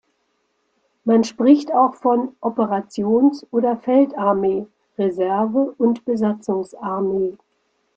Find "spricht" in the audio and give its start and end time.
1.23-1.71